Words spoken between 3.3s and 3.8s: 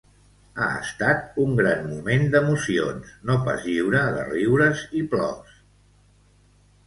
no pas